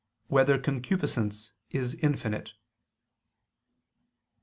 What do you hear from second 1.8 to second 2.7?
Infinite?